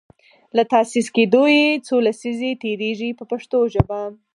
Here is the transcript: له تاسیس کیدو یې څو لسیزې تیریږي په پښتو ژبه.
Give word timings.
له 0.55 0.63
تاسیس 0.73 1.07
کیدو 1.15 1.43
یې 1.57 1.67
څو 1.87 1.95
لسیزې 2.07 2.51
تیریږي 2.61 3.09
په 3.19 3.23
پښتو 3.31 3.57
ژبه. 3.73 4.01